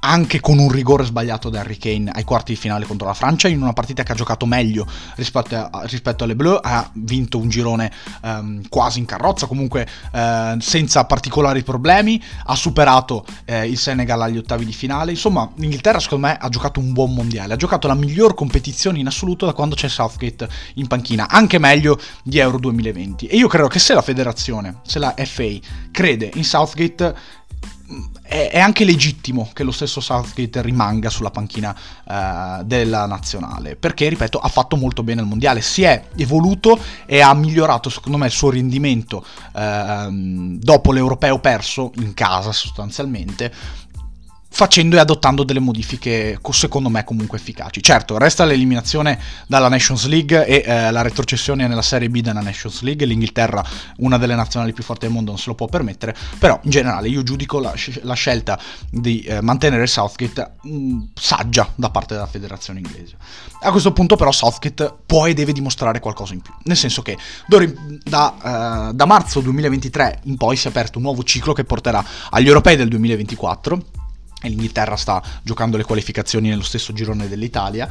anche 0.00 0.40
con 0.40 0.58
un 0.58 0.70
rigore 0.70 1.04
sbagliato 1.04 1.48
da 1.50 1.60
Harry 1.60 1.76
Kane 1.76 2.10
ai 2.12 2.24
quarti 2.24 2.52
di 2.52 2.58
finale 2.58 2.86
contro 2.86 3.06
la 3.06 3.14
Francia, 3.14 3.48
in 3.48 3.60
una 3.60 3.72
partita 3.72 4.02
che 4.02 4.12
ha 4.12 4.14
giocato 4.14 4.46
meglio 4.46 4.86
rispetto, 5.16 5.56
a, 5.56 5.70
rispetto 5.84 6.24
alle 6.24 6.36
Bleu, 6.36 6.58
ha 6.60 6.88
vinto 6.94 7.38
un 7.38 7.48
girone 7.48 7.90
um, 8.22 8.60
quasi 8.68 8.98
in 9.00 9.04
carrozza, 9.06 9.46
comunque 9.46 9.86
uh, 10.12 10.58
senza 10.60 11.04
particolari 11.04 11.62
problemi, 11.62 12.22
ha 12.44 12.54
superato 12.54 13.24
uh, 13.46 13.64
il 13.64 13.78
Senegal 13.78 14.22
agli 14.22 14.38
ottavi 14.38 14.64
di 14.64 14.72
finale, 14.72 15.10
insomma 15.10 15.50
l'Inghilterra 15.56 15.98
secondo 15.98 16.26
me 16.26 16.36
ha 16.36 16.48
giocato 16.48 16.80
un 16.80 16.92
buon 16.92 17.12
mondiale, 17.14 17.54
ha 17.54 17.56
giocato 17.56 17.88
la 17.88 17.94
miglior 17.94 18.34
competizione 18.34 18.98
in 18.98 19.06
assoluto 19.06 19.46
da 19.46 19.52
quando 19.52 19.74
c'è 19.74 19.88
Southgate 19.88 20.48
in 20.74 20.86
panchina, 20.86 21.28
anche 21.28 21.58
meglio 21.58 21.98
di 22.22 22.38
Euro 22.38 22.58
2020 22.58 23.26
e 23.26 23.36
io 23.36 23.48
credo 23.48 23.68
che 23.68 23.78
se 23.78 23.94
la 23.94 24.02
federazione, 24.02 24.80
se 24.82 24.98
la 24.98 25.14
FA 25.16 25.56
crede 25.90 26.30
in 26.34 26.44
Southgate 26.44 27.14
è, 28.28 28.50
è, 28.50 28.58
anche 28.58 28.84
legittimo 28.84 29.50
che 29.54 29.64
lo 29.64 29.72
stesso 29.72 30.00
Southgate 30.00 30.60
rimanga 30.60 31.08
sulla 31.08 31.30
panchina 31.30 31.74
uh, 32.04 32.62
della 32.62 33.06
nazionale, 33.06 33.74
perché, 33.74 34.08
ripeto, 34.08 34.38
ha 34.38 34.48
fatto 34.48 34.76
molto 34.76 35.02
bene 35.02 35.22
il 35.22 35.26
mondiale, 35.26 35.62
si 35.62 35.82
è 35.82 36.04
evoluto 36.14 36.78
e 37.06 37.20
ha 37.20 37.32
migliorato, 37.32 37.88
secondo 37.88 38.18
me, 38.18 38.26
il 38.26 38.32
suo 38.32 38.50
rendimento 38.50 39.24
uh, 39.54 40.10
dopo 40.10 40.92
l'europeo 40.92 41.38
perso 41.38 41.90
in 41.96 42.12
casa 42.12 42.52
sostanzialmente, 42.52 43.52
facendo 44.58 44.96
e 44.96 44.98
adottando 44.98 45.44
delle 45.44 45.60
modifiche 45.60 46.36
secondo 46.50 46.88
me 46.88 47.04
comunque 47.04 47.38
efficaci. 47.38 47.80
Certo, 47.80 48.18
resta 48.18 48.44
l'eliminazione 48.44 49.16
dalla 49.46 49.68
Nations 49.68 50.06
League 50.06 50.44
e 50.46 50.64
eh, 50.66 50.90
la 50.90 51.00
retrocessione 51.02 51.68
nella 51.68 51.80
Serie 51.80 52.10
B 52.10 52.20
della 52.22 52.40
Nations 52.40 52.80
League, 52.80 53.06
l'Inghilterra, 53.06 53.64
una 53.98 54.18
delle 54.18 54.34
nazionali 54.34 54.72
più 54.72 54.82
forti 54.82 55.06
del 55.06 55.14
mondo, 55.14 55.30
non 55.30 55.38
se 55.38 55.44
lo 55.46 55.54
può 55.54 55.66
permettere, 55.68 56.12
però 56.40 56.58
in 56.64 56.70
generale 56.70 57.08
io 57.08 57.22
giudico 57.22 57.60
la, 57.60 57.72
la 58.02 58.14
scelta 58.14 58.58
di 58.90 59.20
eh, 59.20 59.40
mantenere 59.42 59.86
Southgate 59.86 60.54
mh, 60.62 60.70
mm, 60.70 61.00
saggia 61.14 61.70
da 61.76 61.90
parte 61.90 62.14
della 62.14 62.26
federazione 62.26 62.80
inglese. 62.80 63.14
A 63.60 63.70
questo 63.70 63.92
punto 63.92 64.16
però 64.16 64.32
Southgate 64.32 64.92
può 65.06 65.26
e 65.26 65.34
deve 65.34 65.52
dimostrare 65.52 66.00
qualcosa 66.00 66.34
in 66.34 66.40
più, 66.40 66.52
nel 66.64 66.76
senso 66.76 67.02
che 67.02 67.16
da, 68.02 68.88
uh, 68.88 68.92
da 68.92 69.06
marzo 69.06 69.38
2023 69.38 70.22
in 70.24 70.36
poi 70.36 70.56
si 70.56 70.66
è 70.66 70.70
aperto 70.70 70.98
un 70.98 71.04
nuovo 71.04 71.22
ciclo 71.22 71.52
che 71.52 71.62
porterà 71.62 72.04
agli 72.30 72.48
europei 72.48 72.74
del 72.74 72.88
2024 72.88 73.76
e 73.76 73.97
l'Inghilterra 74.42 74.96
sta 74.96 75.22
giocando 75.42 75.76
le 75.76 75.84
qualificazioni 75.84 76.48
nello 76.48 76.62
stesso 76.62 76.92
girone 76.92 77.28
dell'Italia 77.28 77.88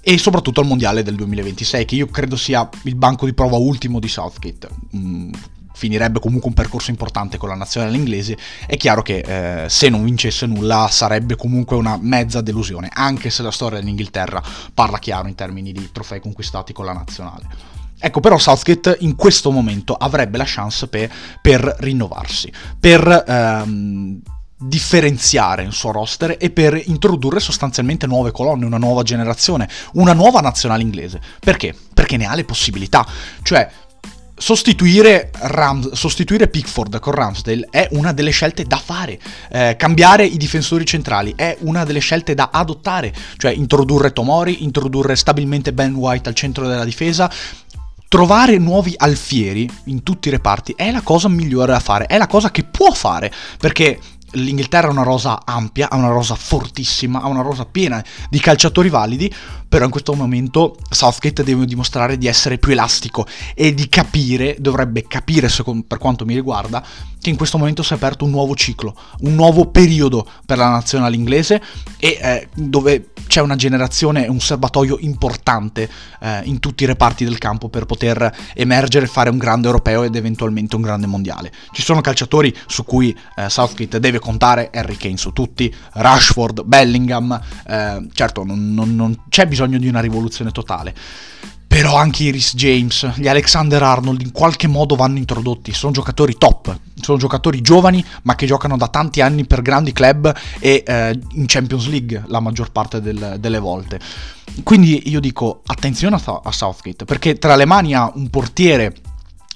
e 0.00 0.16
soprattutto 0.18 0.60
al 0.60 0.66
mondiale 0.66 1.02
del 1.02 1.14
2026 1.14 1.84
che 1.84 1.94
io 1.96 2.06
credo 2.06 2.36
sia 2.36 2.68
il 2.84 2.94
banco 2.94 3.26
di 3.26 3.34
prova 3.34 3.56
ultimo 3.56 4.00
di 4.00 4.08
Southgate. 4.08 4.68
Mm, 4.96 5.32
finirebbe 5.74 6.20
comunque 6.20 6.48
un 6.48 6.54
percorso 6.54 6.90
importante 6.90 7.38
con 7.38 7.48
la 7.48 7.54
nazionale 7.54 7.96
inglese. 7.96 8.36
È 8.66 8.76
chiaro 8.76 9.02
che 9.02 9.64
eh, 9.64 9.68
se 9.68 9.88
non 9.88 10.04
vincesse 10.04 10.46
nulla 10.46 10.88
sarebbe 10.90 11.36
comunque 11.36 11.76
una 11.76 11.98
mezza 12.00 12.40
delusione 12.40 12.88
anche 12.92 13.30
se 13.30 13.42
la 13.42 13.50
storia 13.50 13.78
dell'Inghilterra 13.78 14.42
parla 14.72 14.98
chiaro 14.98 15.28
in 15.28 15.34
termini 15.34 15.72
di 15.72 15.90
trofei 15.92 16.20
conquistati 16.20 16.72
con 16.72 16.84
la 16.84 16.92
nazionale. 16.92 17.78
Ecco, 18.02 18.20
però 18.20 18.38
Southgate 18.38 18.96
in 19.00 19.14
questo 19.14 19.50
momento 19.50 19.94
avrebbe 19.94 20.38
la 20.38 20.44
chance 20.46 20.88
per, 20.88 21.12
per 21.42 21.76
rinnovarsi, 21.80 22.50
per 22.78 23.24
ehm, 23.26 24.22
differenziare 24.62 25.62
il 25.62 25.72
suo 25.72 25.90
roster 25.90 26.36
e 26.38 26.50
per 26.50 26.80
introdurre 26.86 27.40
sostanzialmente 27.40 28.06
nuove 28.06 28.30
colonne, 28.30 28.66
una 28.66 28.76
nuova 28.76 29.02
generazione, 29.02 29.68
una 29.94 30.12
nuova 30.12 30.40
nazionale 30.40 30.82
inglese. 30.82 31.20
Perché? 31.40 31.74
Perché 31.94 32.16
ne 32.18 32.26
ha 32.26 32.34
le 32.34 32.44
possibilità. 32.44 33.06
Cioè, 33.42 33.70
sostituire, 34.36 35.30
Rams- 35.32 35.92
sostituire 35.92 36.48
Pickford 36.48 36.98
con 36.98 37.14
Ramsdale 37.14 37.68
è 37.70 37.88
una 37.92 38.12
delle 38.12 38.30
scelte 38.30 38.64
da 38.64 38.76
fare. 38.76 39.18
Eh, 39.50 39.76
cambiare 39.78 40.24
i 40.24 40.36
difensori 40.36 40.84
centrali 40.84 41.32
è 41.36 41.56
una 41.60 41.84
delle 41.84 42.00
scelte 42.00 42.34
da 42.34 42.50
adottare. 42.52 43.14
Cioè, 43.38 43.52
introdurre 43.52 44.12
Tomori, 44.12 44.62
introdurre 44.62 45.16
stabilmente 45.16 45.72
Ben 45.72 45.94
White 45.94 46.28
al 46.28 46.34
centro 46.34 46.68
della 46.68 46.84
difesa, 46.84 47.30
trovare 48.08 48.58
nuovi 48.58 48.92
alfieri 48.96 49.70
in 49.84 50.02
tutti 50.02 50.28
i 50.28 50.32
reparti 50.32 50.74
è 50.76 50.90
la 50.90 51.00
cosa 51.00 51.28
migliore 51.28 51.70
da 51.72 51.78
fare, 51.78 52.06
è 52.06 52.18
la 52.18 52.26
cosa 52.26 52.50
che 52.50 52.64
può 52.64 52.90
fare, 52.90 53.32
perché 53.56 54.00
l'Inghilterra 54.32 54.88
ha 54.88 54.92
una 54.92 55.02
rosa 55.02 55.40
ampia, 55.44 55.90
ha 55.90 55.96
una 55.96 56.08
rosa 56.08 56.34
fortissima, 56.34 57.20
ha 57.20 57.28
una 57.28 57.42
rosa 57.42 57.64
piena 57.64 58.04
di 58.28 58.38
calciatori 58.38 58.88
validi, 58.88 59.32
però 59.70 59.84
in 59.84 59.90
questo 59.92 60.14
momento 60.14 60.76
Southgate 60.90 61.44
deve 61.44 61.64
dimostrare 61.64 62.18
di 62.18 62.26
essere 62.26 62.58
più 62.58 62.72
elastico 62.72 63.24
e 63.54 63.72
di 63.72 63.88
capire, 63.88 64.56
dovrebbe 64.58 65.06
capire 65.06 65.48
secondo, 65.48 65.84
per 65.86 65.98
quanto 65.98 66.24
mi 66.24 66.34
riguarda, 66.34 66.84
che 67.20 67.30
in 67.30 67.36
questo 67.36 67.56
momento 67.56 67.84
si 67.84 67.92
è 67.92 67.96
aperto 67.96 68.24
un 68.24 68.32
nuovo 68.32 68.56
ciclo, 68.56 68.96
un 69.20 69.34
nuovo 69.36 69.66
periodo 69.66 70.26
per 70.44 70.58
la 70.58 70.70
nazionale 70.70 71.14
inglese 71.14 71.62
e 71.98 72.18
eh, 72.20 72.48
dove 72.54 73.10
c'è 73.28 73.40
una 73.40 73.54
generazione, 73.54 74.26
un 74.26 74.40
serbatoio 74.40 74.96
importante 75.00 75.88
eh, 76.20 76.40
in 76.44 76.58
tutti 76.58 76.82
i 76.82 76.86
reparti 76.86 77.24
del 77.24 77.38
campo 77.38 77.68
per 77.68 77.86
poter 77.86 78.34
emergere, 78.54 79.06
fare 79.06 79.30
un 79.30 79.38
grande 79.38 79.68
europeo 79.68 80.02
ed 80.02 80.16
eventualmente 80.16 80.74
un 80.74 80.82
grande 80.82 81.06
mondiale. 81.06 81.52
Ci 81.70 81.82
sono 81.82 82.00
calciatori 82.00 82.52
su 82.66 82.84
cui 82.84 83.16
eh, 83.36 83.48
Southgate 83.48 84.00
deve 84.00 84.18
contare, 84.18 84.70
Harry 84.72 84.96
Kane 84.96 85.16
su 85.16 85.32
tutti, 85.32 85.72
Rashford, 85.92 86.64
Bellingham, 86.64 87.38
eh, 87.68 88.08
certo 88.14 88.42
non, 88.42 88.74
non, 88.74 88.96
non 88.96 89.16
c'è 89.28 89.46
bisogno 89.46 89.59
di 89.66 89.88
una 89.88 90.00
rivoluzione 90.00 90.50
totale. 90.50 90.94
Però 91.66 91.94
anche 91.96 92.24
Iris 92.24 92.56
James, 92.56 93.12
gli 93.14 93.28
Alexander 93.28 93.80
Arnold 93.80 94.22
in 94.22 94.32
qualche 94.32 94.66
modo 94.66 94.96
vanno 94.96 95.18
introdotti, 95.18 95.72
sono 95.72 95.92
giocatori 95.92 96.36
top, 96.36 96.76
sono 97.00 97.16
giocatori 97.16 97.60
giovani 97.60 98.04
ma 98.22 98.34
che 98.34 98.44
giocano 98.44 98.76
da 98.76 98.88
tanti 98.88 99.20
anni 99.20 99.46
per 99.46 99.62
grandi 99.62 99.92
club 99.92 100.34
e 100.58 100.82
eh, 100.84 101.18
in 101.34 101.44
Champions 101.46 101.86
League 101.86 102.24
la 102.26 102.40
maggior 102.40 102.72
parte 102.72 103.00
del, 103.00 103.36
delle 103.38 103.60
volte. 103.60 104.00
Quindi 104.64 105.08
io 105.10 105.20
dico 105.20 105.62
attenzione 105.64 106.16
a, 106.16 106.40
a 106.42 106.50
Southgate 106.50 107.04
perché 107.04 107.38
tra 107.38 107.54
le 107.54 107.66
mani 107.66 107.94
ha 107.94 108.10
un 108.16 108.28
portiere 108.30 108.92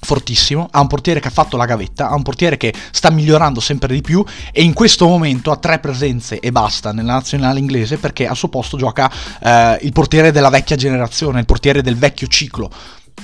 fortissimo, 0.04 0.68
ha 0.70 0.80
un 0.80 0.87
portiere 0.87 1.20
che 1.20 1.28
ha 1.28 1.32
fatto 1.32 1.56
la 1.56 1.64
gavetta, 1.64 2.08
ha 2.08 2.14
un 2.14 2.23
portiere 2.23 2.56
che 2.56 2.73
sta 2.90 3.11
migliorando 3.11 3.61
sempre 3.61 3.92
di 3.92 4.00
più 4.00 4.25
e 4.52 4.62
in 4.62 4.73
questo 4.73 5.06
momento 5.06 5.50
ha 5.50 5.56
tre 5.56 5.78
presenze 5.78 6.40
e 6.40 6.52
basta 6.52 6.92
nella 6.92 7.14
nazionale 7.14 7.58
inglese 7.58 7.99
perché 7.99 8.26
al 8.26 8.37
suo 8.37 8.49
posto 8.49 8.76
gioca 8.76 9.11
eh, 9.42 9.78
il 9.82 9.92
portiere 9.92 10.30
della 10.30 10.50
vecchia 10.50 10.76
generazione, 10.76 11.40
il 11.40 11.46
portiere 11.46 11.82
del 11.82 11.96
vecchio 11.96 12.26
ciclo 12.26 12.70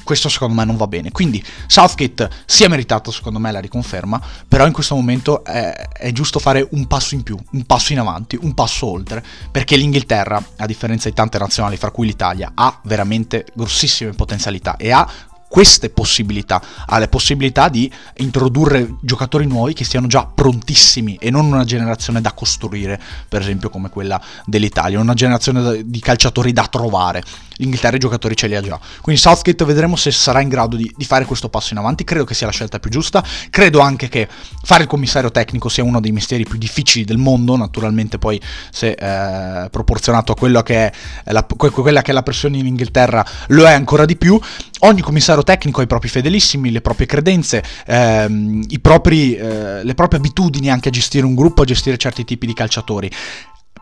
questo 0.04 0.28
secondo 0.28 0.54
me 0.54 0.64
non 0.64 0.76
va 0.76 0.86
bene. 0.86 1.10
Quindi 1.10 1.44
Southgate 1.66 2.30
si 2.44 2.64
è 2.64 2.68
meritato 2.68 3.10
secondo 3.10 3.38
me 3.38 3.52
la 3.52 3.60
riconferma, 3.60 4.20
però 4.46 4.66
in 4.66 4.72
questo 4.72 4.94
momento 4.94 5.44
è, 5.44 5.72
è, 5.92 6.12
giusto 6.12 6.38
fare 6.38 6.66
un 6.72 6.86
passo 6.86 7.14
in 7.14 7.22
più, 7.22 7.38
un 7.52 7.64
passo 7.64 7.92
in 7.92 7.98
avanti, 7.98 8.38
un 8.40 8.54
passo 8.54 8.86
oltre, 8.86 9.22
perché 9.50 9.76
l'Inghilterra, 9.76 10.42
a 10.56 10.66
differenza 10.66 11.08
di 11.08 11.14
tante 11.14 11.38
nazionali, 11.38 11.76
fra 11.76 11.90
cui 11.90 12.06
l'Italia, 12.06 12.52
ha 12.54 12.80
veramente 12.84 13.46
grossissime 13.54 14.12
potenzialità 14.12 14.76
e 14.76 14.90
ha 14.90 15.08
queste 15.50 15.90
possibilità, 15.90 16.62
ha 16.86 16.98
le 17.00 17.08
possibilità 17.08 17.68
di 17.68 17.90
introdurre 18.18 18.94
giocatori 19.00 19.46
nuovi 19.46 19.72
che 19.72 19.82
siano 19.82 20.06
già 20.06 20.24
prontissimi 20.24 21.16
e 21.16 21.30
non 21.30 21.46
una 21.46 21.64
generazione 21.64 22.20
da 22.20 22.32
costruire, 22.32 23.00
per 23.28 23.40
esempio 23.40 23.68
come 23.68 23.90
quella 23.90 24.20
dell'Italia, 24.44 25.00
una 25.00 25.14
generazione 25.14 25.82
di 25.84 25.98
calciatori 25.98 26.52
da 26.52 26.68
trovare. 26.68 27.24
L'Inghilterra 27.56 27.96
i 27.96 27.98
giocatori 27.98 28.36
ce 28.36 28.46
li 28.46 28.54
ha 28.54 28.62
già. 28.62 28.78
Quindi 29.02 29.20
Southgate 29.20 29.64
vedremo 29.64 29.96
se 29.96 30.10
sarà 30.12 30.40
in 30.40 30.48
grado 30.48 30.76
di, 30.76 30.90
di 30.96 31.04
fare 31.04 31.24
questo 31.24 31.48
passo 31.48 31.74
in 31.74 31.80
avanti, 31.80 32.04
credo 32.04 32.24
che 32.24 32.32
sia 32.32 32.46
la 32.46 32.52
scelta 32.52 32.78
più 32.78 32.88
giusta, 32.88 33.22
credo 33.50 33.80
anche 33.80 34.08
che 34.08 34.28
fare 34.62 34.84
il 34.84 34.88
commissario 34.88 35.32
tecnico 35.32 35.68
sia 35.68 35.82
uno 35.82 36.00
dei 36.00 36.12
mestieri 36.12 36.44
più 36.44 36.58
difficili 36.58 37.04
del 37.04 37.18
mondo, 37.18 37.56
naturalmente 37.56 38.18
poi 38.18 38.40
se 38.70 38.92
eh, 38.92 39.68
proporzionato 39.68 40.32
a 40.32 40.62
che 40.62 40.92
la, 41.24 41.42
quella 41.42 42.02
che 42.02 42.10
è 42.12 42.14
la 42.14 42.22
pressione 42.22 42.56
in 42.56 42.66
Inghilterra 42.66 43.26
lo 43.48 43.64
è 43.66 43.72
ancora 43.72 44.04
di 44.04 44.16
più. 44.16 44.40
Ogni 44.82 45.02
commissario 45.02 45.39
pensiero 45.40 45.42
tecnico 45.42 45.80
ai 45.80 45.86
propri 45.86 46.08
fedelissimi, 46.08 46.70
le 46.70 46.80
proprie 46.80 47.06
credenze, 47.06 47.62
ehm, 47.86 48.64
propri, 48.80 49.34
eh, 49.34 49.84
le 49.84 49.94
proprie 49.94 50.18
abitudini 50.18 50.70
anche 50.70 50.88
a 50.88 50.92
gestire 50.92 51.26
un 51.26 51.34
gruppo, 51.34 51.62
a 51.62 51.64
gestire 51.64 51.96
certi 51.96 52.24
tipi 52.24 52.46
di 52.46 52.54
calciatori. 52.54 53.10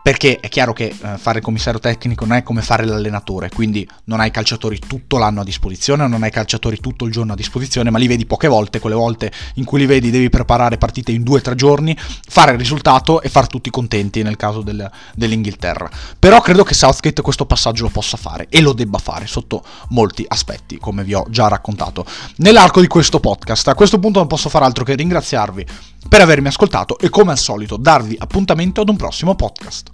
Perché 0.01 0.39
è 0.39 0.49
chiaro 0.49 0.73
che 0.73 0.85
eh, 0.85 1.17
fare 1.17 1.39
il 1.39 1.43
commissario 1.43 1.79
tecnico 1.79 2.25
non 2.25 2.37
è 2.37 2.43
come 2.43 2.61
fare 2.61 2.85
l'allenatore, 2.85 3.49
quindi 3.49 3.87
non 4.05 4.19
hai 4.19 4.31
calciatori 4.31 4.79
tutto 4.79 5.17
l'anno 5.17 5.41
a 5.41 5.43
disposizione, 5.43 6.07
non 6.07 6.23
hai 6.23 6.31
calciatori 6.31 6.79
tutto 6.79 7.05
il 7.05 7.11
giorno 7.11 7.33
a 7.33 7.35
disposizione, 7.35 7.89
ma 7.89 7.97
li 7.97 8.07
vedi 8.07 8.25
poche 8.25 8.47
volte, 8.47 8.79
quelle 8.79 8.95
volte 8.95 9.31
in 9.55 9.65
cui 9.65 9.79
li 9.79 9.85
vedi 9.85 10.09
devi 10.09 10.29
preparare 10.29 10.77
partite 10.77 11.11
in 11.11 11.23
due 11.23 11.39
o 11.39 11.41
tre 11.41 11.55
giorni, 11.55 11.95
fare 12.27 12.53
il 12.53 12.57
risultato 12.57 13.21
e 13.21 13.29
far 13.29 13.47
tutti 13.47 13.69
contenti 13.69 14.23
nel 14.23 14.37
caso 14.37 14.61
del, 14.61 14.89
dell'Inghilterra. 15.15 15.89
Però 16.17 16.41
credo 16.41 16.63
che 16.63 16.73
Southgate 16.73 17.21
questo 17.21 17.45
passaggio 17.45 17.83
lo 17.83 17.89
possa 17.89 18.17
fare 18.17 18.47
e 18.49 18.61
lo 18.61 18.73
debba 18.73 18.97
fare 18.97 19.27
sotto 19.27 19.63
molti 19.89 20.25
aspetti, 20.27 20.77
come 20.77 21.03
vi 21.03 21.13
ho 21.13 21.25
già 21.29 21.47
raccontato 21.47 22.05
nell'arco 22.37 22.81
di 22.81 22.87
questo 22.87 23.19
podcast. 23.19 23.67
A 23.67 23.75
questo 23.75 23.99
punto 23.99 24.19
non 24.19 24.27
posso 24.27 24.49
fare 24.49 24.65
altro 24.65 24.83
che 24.83 24.95
ringraziarvi 24.95 25.65
per 26.07 26.21
avermi 26.21 26.47
ascoltato 26.47 26.97
e 26.97 27.09
come 27.09 27.31
al 27.31 27.37
solito 27.37 27.77
darvi 27.77 28.15
appuntamento 28.17 28.81
ad 28.81 28.89
un 28.89 28.95
prossimo 28.95 29.35
podcast. 29.35 29.91